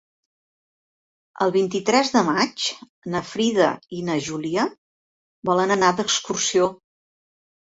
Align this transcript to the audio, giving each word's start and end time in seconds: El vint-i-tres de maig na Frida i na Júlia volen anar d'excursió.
El 1.45 1.51
vint-i-tres 1.55 2.09
de 2.15 2.23
maig 2.29 2.65
na 3.17 3.21
Frida 3.33 3.67
i 3.99 4.01
na 4.09 4.17
Júlia 4.29 4.65
volen 5.53 5.77
anar 5.77 5.93
d'excursió. 6.01 6.73